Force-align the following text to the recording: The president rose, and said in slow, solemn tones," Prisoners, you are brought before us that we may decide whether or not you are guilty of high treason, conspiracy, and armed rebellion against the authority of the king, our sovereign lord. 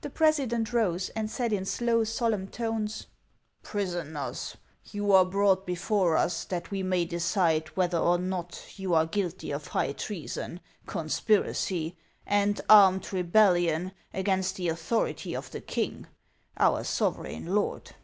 The 0.00 0.08
president 0.08 0.72
rose, 0.72 1.10
and 1.10 1.30
said 1.30 1.52
in 1.52 1.66
slow, 1.66 2.02
solemn 2.02 2.46
tones," 2.48 3.06
Prisoners, 3.62 4.56
you 4.92 5.12
are 5.12 5.26
brought 5.26 5.66
before 5.66 6.16
us 6.16 6.44
that 6.46 6.70
we 6.70 6.82
may 6.82 7.04
decide 7.04 7.68
whether 7.76 7.98
or 7.98 8.16
not 8.16 8.64
you 8.78 8.94
are 8.94 9.04
guilty 9.04 9.50
of 9.50 9.66
high 9.66 9.92
treason, 9.92 10.60
conspiracy, 10.86 11.98
and 12.26 12.62
armed 12.70 13.12
rebellion 13.12 13.92
against 14.14 14.56
the 14.56 14.68
authority 14.70 15.36
of 15.36 15.50
the 15.50 15.60
king, 15.60 16.06
our 16.56 16.82
sovereign 16.82 17.54
lord. 17.54 17.94